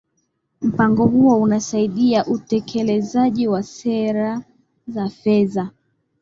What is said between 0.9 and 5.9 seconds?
huo unasaidia utekelezaji wa sera za fedha